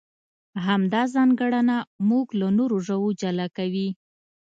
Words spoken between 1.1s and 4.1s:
ځانګړنه موږ له نورو ژوو جلا کوي.